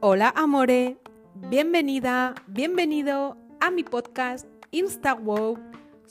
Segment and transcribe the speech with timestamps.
[0.00, 0.98] Hola amore,
[1.34, 5.58] bienvenida, bienvenido a mi podcast InstaWow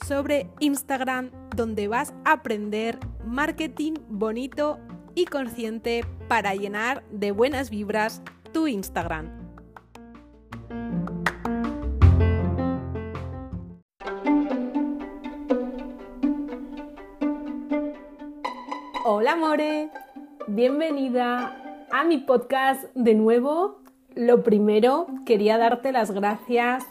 [0.04, 4.80] sobre Instagram donde vas a aprender marketing bonito
[5.14, 8.22] y consciente para llenar de buenas vibras
[8.52, 9.37] tu Instagram.
[19.10, 19.88] Hola amore,
[20.48, 23.78] bienvenida a mi podcast de nuevo.
[24.14, 26.84] Lo primero, quería darte las gracias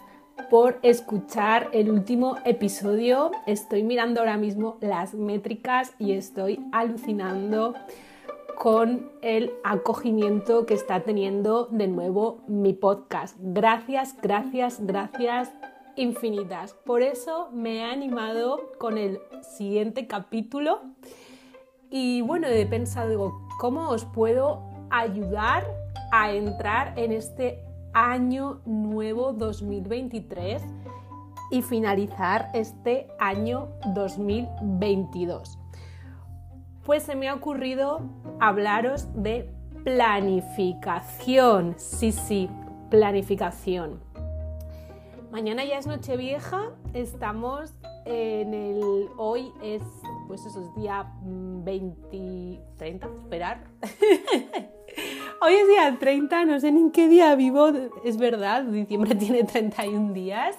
[0.50, 3.30] por escuchar el último episodio.
[3.46, 7.76] Estoy mirando ahora mismo las métricas y estoy alucinando
[8.58, 13.38] con el acogimiento que está teniendo de nuevo mi podcast.
[13.40, 15.54] Gracias, gracias, gracias
[15.96, 16.74] infinitas.
[16.74, 19.20] Por eso me he animado con el
[19.56, 20.82] siguiente capítulo
[21.90, 25.66] y bueno, he pensado, ¿cómo os puedo ayudar
[26.12, 27.64] a entrar en este
[27.94, 30.64] año nuevo 2023
[31.52, 35.58] y finalizar este año 2022?
[36.84, 38.02] Pues se me ha ocurrido
[38.40, 39.50] hablaros de
[39.84, 41.76] planificación.
[41.78, 42.50] Sí, sí,
[42.90, 44.02] planificación.
[45.32, 47.74] Mañana ya es Nochevieja, estamos
[48.06, 49.08] en el.
[49.18, 49.82] Hoy es,
[50.28, 52.62] pues eso es día 20.
[52.78, 53.64] 30, esperar.
[55.42, 57.70] Hoy es día 30, no sé ni en qué día vivo,
[58.04, 60.56] es verdad, diciembre tiene 31 días.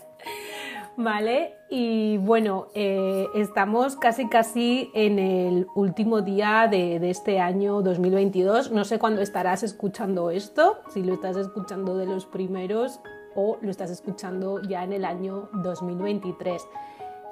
[0.96, 1.54] ¿Vale?
[1.70, 8.72] Y bueno, eh, estamos casi casi en el último día de, de, este año 2022.
[8.72, 12.98] No sé cuándo estarás escuchando esto, si lo estás escuchando de los primeros
[13.36, 16.66] o lo estás escuchando ya en el año 2023.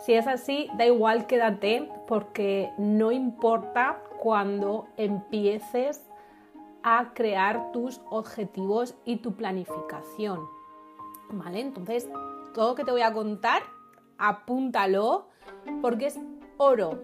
[0.07, 6.01] Si es así, da igual, quédate porque no importa cuando empieces
[6.85, 10.47] a crear tus objetivos y tu planificación.
[11.33, 11.59] ¿Vale?
[11.59, 12.09] Entonces,
[12.55, 13.63] todo lo que te voy a contar,
[14.17, 15.27] apúntalo
[15.83, 16.21] porque es
[16.57, 17.01] oro.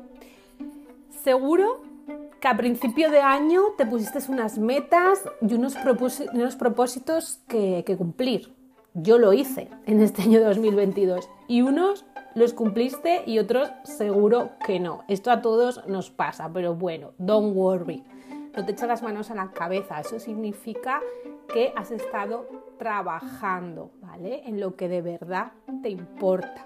[1.24, 1.80] Seguro
[2.40, 5.74] que a principio de año te pusiste unas metas y unos,
[6.54, 8.61] propósitos que, que cumplir.
[8.94, 12.04] Yo lo hice en este año 2022 y unos
[12.34, 15.02] los cumpliste y otros seguro que no.
[15.08, 18.04] Esto a todos nos pasa, pero bueno, don't worry.
[18.54, 19.98] No te echas las manos a la cabeza.
[19.98, 21.00] Eso significa
[21.50, 22.46] que has estado
[22.78, 24.42] trabajando, ¿vale?
[24.46, 26.62] En lo que de verdad te importa.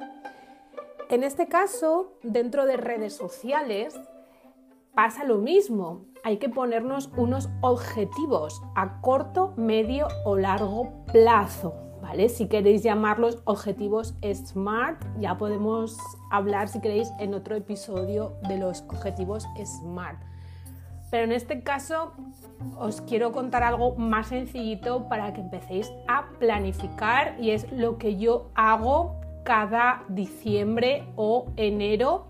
[1.09, 3.95] En este caso, dentro de redes sociales,
[4.97, 6.07] pasa lo mismo.
[6.25, 11.86] Hay que ponernos unos objetivos a corto, medio o largo plazo.
[12.29, 15.99] Si queréis llamarlos objetivos SMART, ya podemos
[16.31, 20.19] hablar si queréis en otro episodio de los objetivos SMART.
[21.11, 22.13] Pero en este caso
[22.79, 28.17] os quiero contar algo más sencillito para que empecéis a planificar y es lo que
[28.17, 32.29] yo hago cada diciembre o enero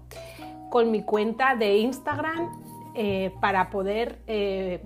[0.69, 2.51] con mi cuenta de Instagram
[2.95, 4.85] eh, para poder eh,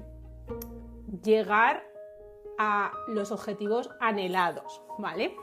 [1.24, 1.89] llegar
[2.62, 5.34] a los objetivos anhelados, ¿vale?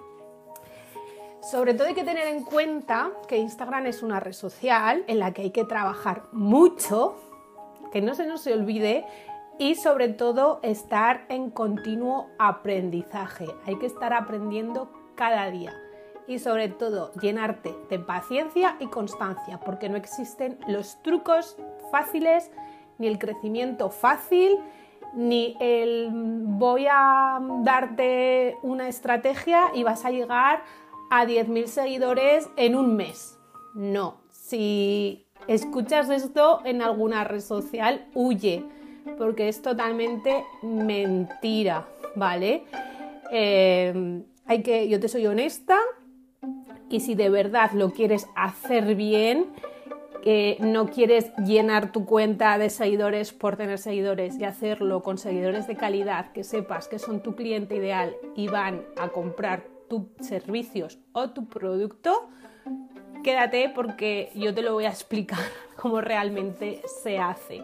[1.41, 5.33] Sobre todo hay que tener en cuenta que Instagram es una red social en la
[5.33, 7.15] que hay que trabajar mucho,
[7.91, 9.03] que no se nos olvide
[9.57, 13.47] y sobre todo estar en continuo aprendizaje.
[13.65, 15.73] Hay que estar aprendiendo cada día
[16.27, 21.57] y sobre todo llenarte de paciencia y constancia porque no existen los trucos
[21.89, 22.51] fáciles
[22.99, 24.59] ni el crecimiento fácil
[25.17, 30.61] ni el voy a darte una estrategia y vas a llegar
[31.09, 33.39] a 10.000 seguidores en un mes.
[33.73, 38.63] No, si escuchas esto en alguna red social, huye,
[39.17, 42.65] porque es totalmente mentira, ¿vale?
[43.31, 45.79] Eh, hay que, yo te soy honesta
[46.89, 49.47] y si de verdad lo quieres hacer bien,
[50.59, 55.75] no quieres llenar tu cuenta de seguidores por tener seguidores y hacerlo con seguidores de
[55.75, 61.29] calidad que sepas que son tu cliente ideal y van a comprar tus servicios o
[61.29, 62.29] tu producto,
[63.23, 65.39] quédate porque yo te lo voy a explicar
[65.77, 67.63] cómo realmente se hace.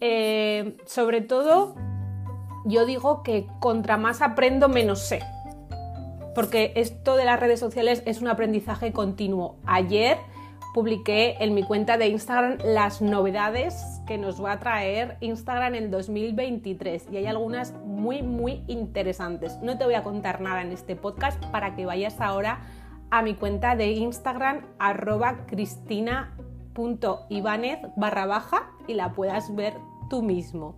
[0.00, 1.74] Eh, sobre todo,
[2.66, 5.20] yo digo que contra más aprendo, menos sé.
[6.34, 9.56] Porque esto de las redes sociales es un aprendizaje continuo.
[9.64, 10.18] Ayer
[10.76, 15.84] publiqué en mi cuenta de Instagram las novedades que nos va a traer Instagram en
[15.84, 19.56] el 2023 y hay algunas muy muy interesantes.
[19.62, 22.60] No te voy a contar nada en este podcast para que vayas ahora
[23.10, 26.36] a mi cuenta de Instagram arroba Cristina
[26.74, 29.72] cris.ibanez barra baja y la puedas ver
[30.10, 30.76] tú mismo.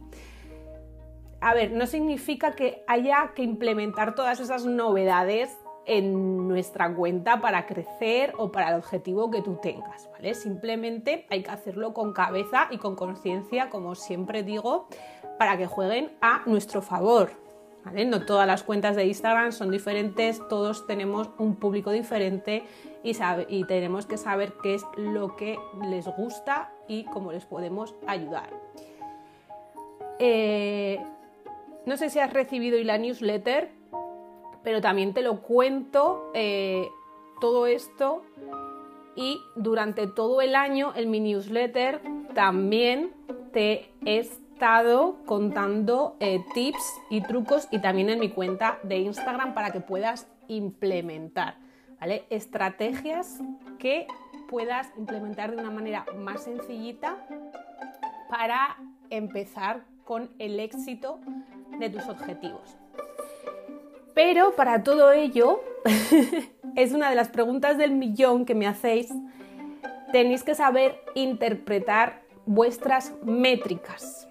[1.41, 5.59] A ver, no significa que haya que implementar todas esas novedades
[5.89, 10.35] en nuestra cuenta para crecer o para el objetivo que tú tengas, ¿vale?
[10.35, 14.87] Simplemente hay que hacerlo con cabeza y con conciencia, como siempre digo,
[15.39, 17.31] para que jueguen a nuestro favor.
[17.85, 18.05] ¿vale?
[18.05, 22.65] No todas las cuentas de Instagram son diferentes, todos tenemos un público diferente
[23.03, 23.17] y,
[23.49, 25.59] y tenemos que saber qué es lo que
[25.89, 28.51] les gusta y cómo les podemos ayudar.
[30.19, 31.03] Eh,
[31.87, 33.71] no sé si has recibido la newsletter,
[34.63, 36.89] pero también te lo cuento eh,
[37.41, 38.23] todo esto
[39.17, 42.01] y durante todo el año en mi newsletter
[42.35, 43.13] también
[43.53, 49.55] te he estado contando eh, tips y trucos y también en mi cuenta de Instagram
[49.55, 51.57] para que puedas implementar,
[52.01, 52.25] ¿vale?
[52.31, 53.41] Estrategias
[53.79, 54.07] que
[54.49, 57.19] puedas implementar de una manera más sencillita
[58.29, 58.79] para
[59.11, 61.21] empezar con el éxito
[61.79, 62.79] de tus objetivos.
[64.19, 65.61] Pero para todo ello,
[66.75, 69.15] es una de las preguntas del millón que me hacéis,
[70.11, 74.29] tenéis que saber interpretar vuestras métricas.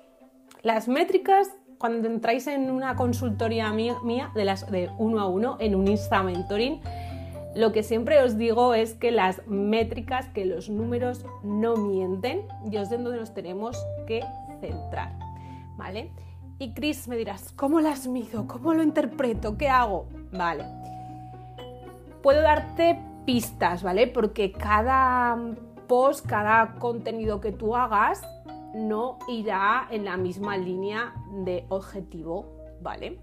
[0.62, 5.74] Las métricas, cuando entráis en una consultoría mía, de las de uno a uno, en
[5.74, 6.82] un Insta Mentoring,
[7.56, 12.72] lo que siempre os digo es que las métricas, que los números no mienten y
[12.72, 14.22] de donde nos tenemos que
[14.60, 15.14] centrar.
[15.78, 16.12] ¿Vale?
[16.60, 18.48] Y Chris me dirás, ¿cómo las mido?
[18.48, 19.58] ¿Cómo lo interpreto?
[19.58, 20.08] ¿Qué hago?
[20.32, 20.66] Vale.
[22.24, 24.08] Puedo darte pistas, ¿vale?
[24.08, 25.38] Porque cada
[25.88, 28.24] post, cada contenido que tú hagas
[28.74, 31.14] no irá en la misma línea
[31.44, 32.48] de objetivo,
[32.82, 33.20] ¿vale?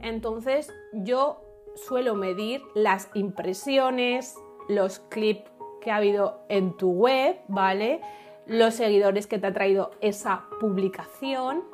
[0.00, 1.42] Entonces yo
[1.74, 4.36] suelo medir las impresiones,
[4.68, 5.50] los clips
[5.80, 8.00] que ha habido en tu web, ¿vale?
[8.46, 11.64] Los seguidores que te ha traído esa publicación,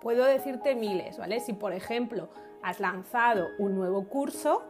[0.00, 1.40] Puedo decirte miles, ¿vale?
[1.40, 2.28] Si por ejemplo
[2.62, 4.62] has lanzado un nuevo curso,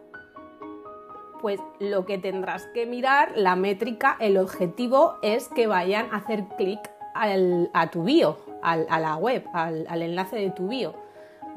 [1.40, 6.44] pues lo que tendrás que mirar, la métrica, el objetivo es que vayan a hacer
[6.56, 6.80] clic
[7.14, 10.94] a tu bio, a la web, al, enlace de tu bio,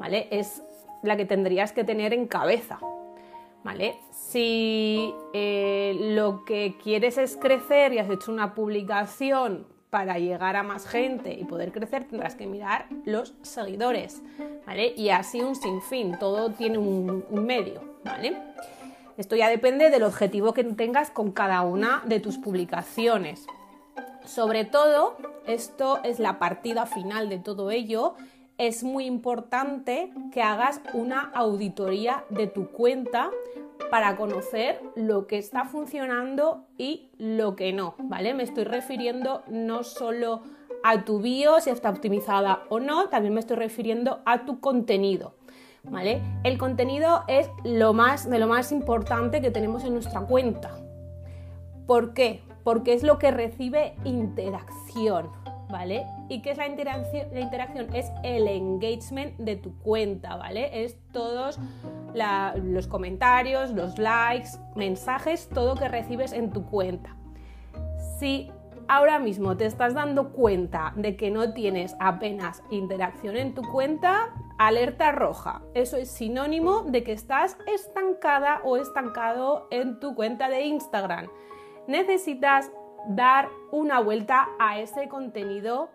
[0.00, 0.28] ¿vale?
[0.30, 0.62] Es
[1.02, 2.78] la que tendrías que tener en cabeza,
[3.62, 3.98] ¿vale?
[4.10, 10.64] Si eh, lo que quieres es crecer y has hecho una publicación para llegar a
[10.64, 14.22] más gente y poder crecer tendrás que mirar los seguidores,
[14.66, 14.92] ¿vale?
[14.96, 18.36] Y así un sinfín, todo tiene un, medio, ¿vale?
[19.16, 23.46] Esto ya depende del objetivo que tengas con cada una de tus publicaciones.
[24.24, 28.16] Sobre todo, esto es la partida final de todo ello,
[28.58, 33.30] es muy importante que hagas una auditoría de tu cuenta
[33.90, 38.34] para conocer lo que está funcionando y lo que no, ¿vale?
[38.34, 40.42] Me estoy refiriendo no solo
[40.82, 45.34] a tu bio, si está optimizada o no, también me estoy refiriendo a tu contenido,
[45.82, 46.22] ¿vale?
[46.42, 50.76] El contenido es lo más de lo más importante que tenemos en nuestra cuenta.
[51.86, 52.42] ¿Por qué?
[52.64, 55.30] Porque es lo que recibe interacción,
[55.70, 56.06] ¿vale?
[56.28, 57.28] ¿Y qué es la interacción?
[57.32, 60.84] La interacción es el engagement de tu cuenta, ¿vale?
[60.84, 61.58] Es todos
[62.62, 67.16] los comentarios, los likes, mensajes, todo que recibes en tu cuenta.
[68.18, 68.50] Si
[68.88, 74.32] ahora mismo te estás dando cuenta de que no tienes apenas interacción en tu cuenta,
[74.58, 75.62] alerta roja.
[75.74, 81.28] Eso es sinónimo de que estás estancada o estancado en tu cuenta de Instagram.
[81.86, 82.70] Necesitas
[83.08, 85.90] dar una vuelta a ese contenido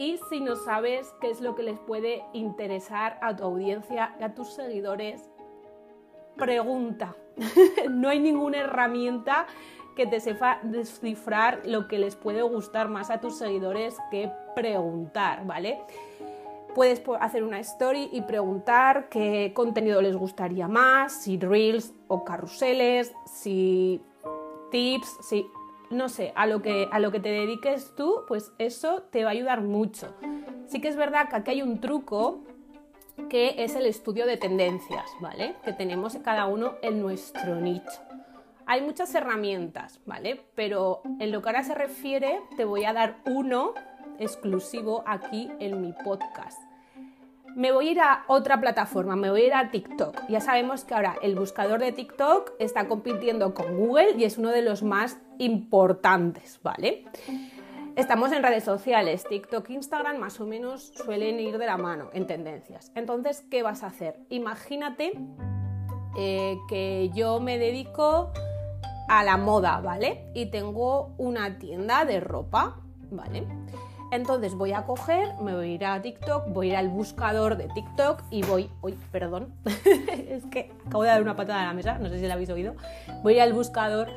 [0.00, 4.34] y si no sabes qué es lo que les puede interesar a tu audiencia a
[4.34, 5.28] tus seguidores,
[6.38, 7.14] pregunta.
[7.90, 9.46] no hay ninguna herramienta
[9.94, 15.44] que te sepa descifrar lo que les puede gustar más a tus seguidores que preguntar,
[15.44, 15.82] ¿vale?
[16.74, 23.12] Puedes hacer una story y preguntar qué contenido les gustaría más, si reels o carruseles,
[23.26, 24.00] si
[24.70, 25.44] tips, si
[25.90, 29.30] no sé, a lo, que, a lo que te dediques tú, pues eso te va
[29.30, 30.14] a ayudar mucho.
[30.66, 32.44] Sí que es verdad que aquí hay un truco
[33.28, 35.56] que es el estudio de tendencias, ¿vale?
[35.64, 38.00] Que tenemos cada uno en nuestro nicho.
[38.66, 40.40] Hay muchas herramientas, ¿vale?
[40.54, 43.74] Pero en lo que ahora se refiere, te voy a dar uno
[44.18, 46.69] exclusivo aquí en mi podcast.
[47.56, 50.28] Me voy a ir a otra plataforma, me voy a ir a TikTok.
[50.28, 54.50] Ya sabemos que ahora el buscador de TikTok está compitiendo con Google y es uno
[54.50, 57.04] de los más importantes, ¿vale?
[57.96, 62.26] Estamos en redes sociales, TikTok, Instagram más o menos suelen ir de la mano en
[62.26, 62.92] tendencias.
[62.94, 64.20] Entonces, ¿qué vas a hacer?
[64.28, 65.12] Imagínate
[66.16, 68.32] eh, que yo me dedico
[69.08, 70.30] a la moda, ¿vale?
[70.34, 72.76] Y tengo una tienda de ropa,
[73.10, 73.46] ¿vale?
[74.10, 77.56] Entonces voy a coger, me voy a ir a TikTok, voy a ir al buscador
[77.56, 81.74] de TikTok y voy, uy, perdón, es que acabo de dar una patada a la
[81.74, 82.74] mesa, no sé si la habéis oído,
[83.22, 84.08] voy a ir al buscador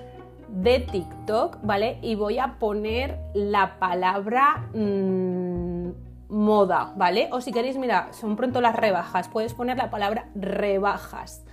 [0.49, 1.99] de TikTok, ¿vale?
[2.01, 5.91] Y voy a poner la palabra mmm,
[6.29, 7.29] moda, ¿vale?
[7.31, 11.45] O si queréis, mira, son pronto las rebajas, puedes poner la palabra rebajas,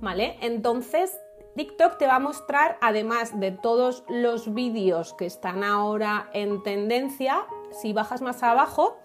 [0.00, 0.38] ¿vale?
[0.42, 1.16] Entonces
[1.56, 7.46] TikTok te va a mostrar, además de todos los vídeos que están ahora en tendencia,
[7.70, 8.98] si bajas más abajo,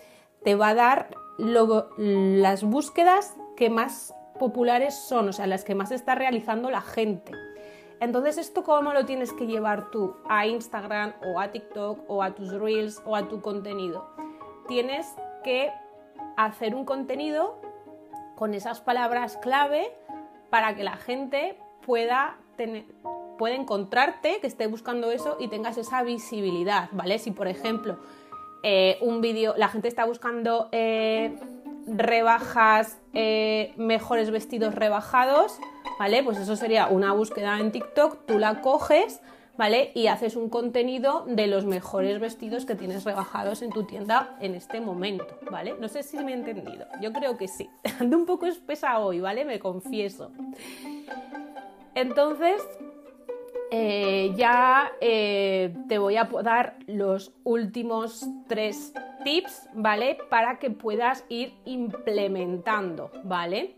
[0.43, 5.91] te va a dar las búsquedas que más populares son, o sea, las que más
[5.91, 7.31] está realizando la gente.
[7.99, 12.33] Entonces, ¿esto cómo lo tienes que llevar tú a Instagram o a TikTok o a
[12.33, 14.07] tus reels o a tu contenido?
[14.67, 15.05] Tienes
[15.43, 15.71] que
[16.37, 17.61] hacer un contenido
[18.35, 19.95] con esas palabras clave
[20.49, 22.85] para que la gente pueda, tener,
[23.39, 27.19] encontrarte, que esté buscando eso y tengas esa visibilidad, ¿vale?
[27.19, 27.99] Si por ejemplo
[28.63, 31.35] eh, un vídeo, la gente está buscando eh,
[31.87, 35.59] rebajas, eh, mejores vestidos rebajados,
[35.99, 36.23] ¿vale?
[36.23, 39.19] Pues eso sería una búsqueda en TikTok, tú la coges,
[39.57, 39.91] ¿vale?
[39.95, 44.55] Y haces un contenido de los mejores vestidos que tienes rebajados en tu tienda en
[44.55, 45.75] este momento, ¿vale?
[45.79, 47.69] No sé si me he entendido, yo creo que sí.
[47.99, 49.45] Ando un poco espesa hoy, ¿vale?
[49.45, 50.31] Me confieso.
[51.93, 52.61] Entonces,
[53.73, 60.17] eh, ya eh, te voy a dar los últimos tres tips, ¿vale?
[60.29, 63.77] Para que puedas ir implementando, ¿vale?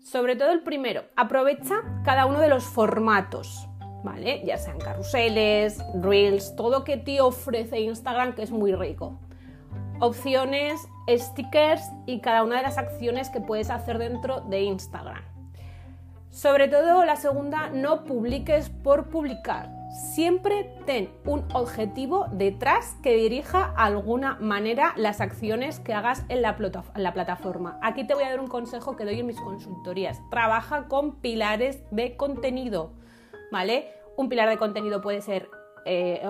[0.00, 3.68] Sobre todo el primero, aprovecha cada uno de los formatos,
[4.02, 4.42] ¿vale?
[4.44, 9.20] Ya sean carruseles, reels, todo que te ofrece Instagram que es muy rico.
[10.00, 15.31] Opciones, stickers y cada una de las acciones que puedes hacer dentro de Instagram.
[16.32, 19.68] Sobre todo la segunda, no publiques por publicar.
[20.14, 26.40] Siempre ten un objetivo detrás que dirija de alguna manera las acciones que hagas en
[26.40, 27.78] la, plataforma.
[27.82, 30.22] Aquí te voy a dar un consejo que doy en mis consultorías.
[30.30, 32.92] Trabaja con pilares de contenido,
[33.50, 33.92] ¿vale?
[34.16, 35.50] Un pilar de contenido puede ser
[35.84, 36.22] eh,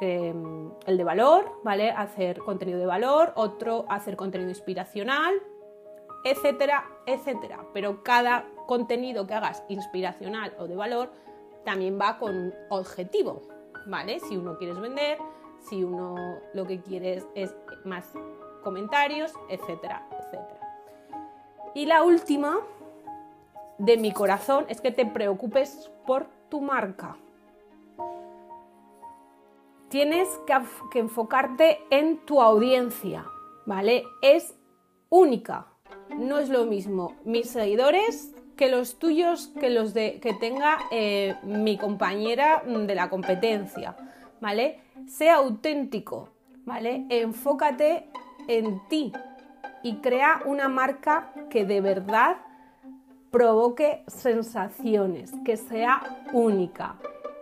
[0.00, 1.90] eh, mm, el de valor, ¿vale?
[1.90, 5.34] Hacer contenido de valor, otro hacer contenido inspiracional,
[6.24, 7.66] etcétera, etcétera.
[7.74, 11.12] Pero cada contenido que hagas inspiracional o de valor
[11.64, 13.42] también va con objetivo,
[13.86, 14.20] ¿vale?
[14.20, 15.18] Si uno quieres vender,
[15.68, 16.16] si uno
[16.54, 17.54] lo que quieres es
[17.84, 18.12] más
[18.62, 20.60] comentarios, etcétera, etcétera.
[21.74, 22.58] Y la última
[23.78, 27.16] de mi corazón es que te preocupes por tu marca.
[29.88, 30.54] Tienes que,
[30.90, 33.26] que enfocarte en tu audiencia,
[33.66, 34.04] ¿vale?
[34.22, 34.54] Es
[35.10, 35.66] única,
[36.16, 41.34] no es lo mismo mis seguidores que los tuyos, que los de, que tenga eh,
[41.42, 43.96] mi compañera de la competencia,
[44.40, 44.78] ¿vale?
[45.08, 46.28] Sea auténtico,
[46.64, 47.04] ¿vale?
[47.08, 48.06] Enfócate
[48.46, 49.12] en ti
[49.82, 52.36] y crea una marca que de verdad
[53.32, 56.94] provoque sensaciones, que sea única.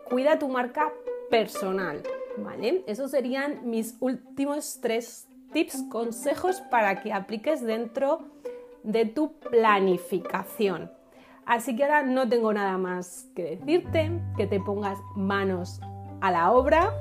[0.09, 0.91] Cuida tu marca
[1.29, 2.03] personal,
[2.39, 2.83] ¿vale?
[2.87, 8.23] Esos serían mis últimos tres tips, consejos para que apliques dentro
[8.85, 10.91] de tu planificación.
[11.51, 15.81] Así que ahora no tengo nada más que decirte, que te pongas manos
[16.21, 16.95] a la obra.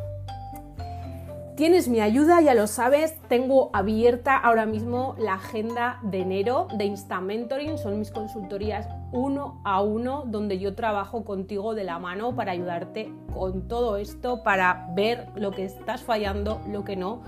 [1.56, 6.86] Tienes mi ayuda, ya lo sabes, tengo abierta ahora mismo la agenda de enero de
[6.86, 12.36] Insta Mentoring, son mis consultorías uno a uno donde yo trabajo contigo de la mano
[12.36, 17.22] para ayudarte con todo esto, para ver lo que estás fallando, lo que no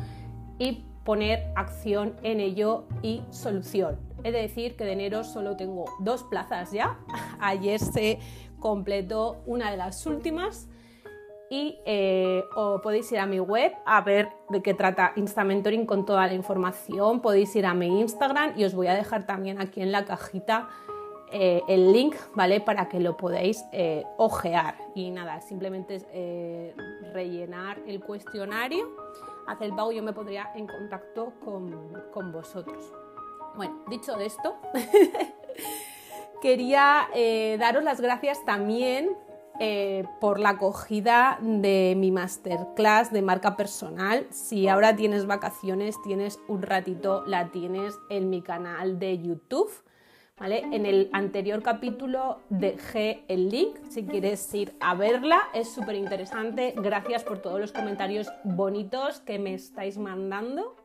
[0.58, 4.11] y poner acción en ello y solución.
[4.24, 7.00] He de decir que de enero solo tengo dos plazas ya.
[7.40, 8.20] Ayer se
[8.60, 10.68] completó una de las últimas
[11.50, 12.46] y eh,
[12.82, 15.13] podéis ir a mi web a ver de qué trata
[15.44, 17.20] Mentoring con toda la información.
[17.22, 20.70] Podéis ir a mi Instagram y os voy a dejar también aquí en la cajita
[21.34, 22.62] eh, el link, ¿vale?
[22.62, 24.75] Para que lo podáis eh, ojear.
[24.96, 26.06] Y nada, simplemente es
[27.13, 28.96] rellenar el cuestionario,
[29.48, 32.94] hacer el pago y yo me pondría en contacto con, con vosotros.
[33.55, 34.55] Bueno, dicho esto,
[36.41, 39.10] quería eh, daros las gracias también
[39.60, 44.25] eh, por la acogida de mi masterclass de marca personal.
[44.31, 49.72] Si ahora tienes vacaciones, tienes un ratito, la tienes en mi canal de YouTube.
[50.39, 50.63] ¿Vale?
[50.72, 56.74] En el anterior capítulo dejé el link si quieres ir a verla, es súper interesante.
[56.75, 60.75] Gracias por todos los comentarios bonitos que me estáis mandando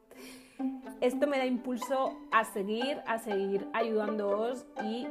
[1.00, 5.06] esto me da impulso a seguir, a seguir ayudándoos y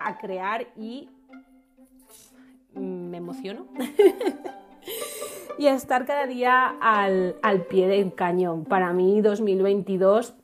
[0.00, 1.08] a crear y
[2.74, 3.66] me me emociono.
[5.58, 8.64] y a estar cada día al, al, pie del cañón.
[8.64, 10.34] Para mí 2022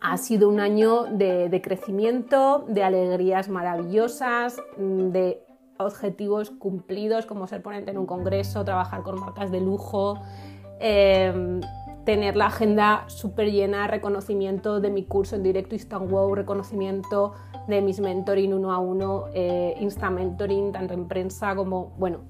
[0.00, 5.42] ha sido un año de, de crecimiento, de alegrías maravillosas, de
[5.78, 10.20] objetivos cumplidos como ser ponente en un congreso, trabajar con marcas de lujo,
[10.80, 11.60] eh,
[12.04, 17.34] tener la agenda súper llena, reconocimiento de mi curso en directo Instant reconocimiento
[17.68, 22.20] de mis mentoring uno a uno, eh, Insta Mentoring, tanto en prensa como, bueno,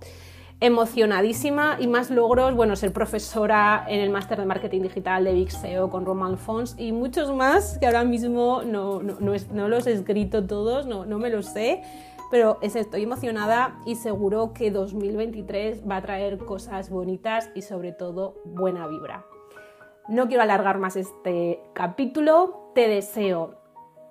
[0.60, 5.50] emocionadísima y más logros, bueno, ser profesora en el máster de marketing digital de Big
[5.50, 9.92] SEO con Roman Fons y muchos más que ahora mismo no, no, no, los he
[9.92, 11.82] escrito todos, no, no me los sé,
[12.30, 18.34] pero estoy emocionada y seguro que 2023 va a traer cosas bonitas y sobre todo
[18.44, 19.24] buena vibra.
[20.08, 23.60] No quiero alargar más este capítulo, te deseo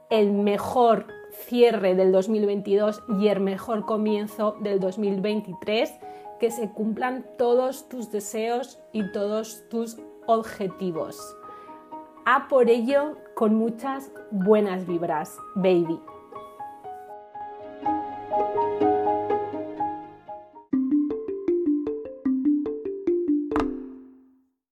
[0.10, 5.92] el mejor cierre del 2022 y el mejor comienzo del 2023,
[6.40, 11.36] que se cumplan todos tus deseos y todos tus objetivos.
[12.26, 16.00] A por ello con muchas buenas vibras, baby.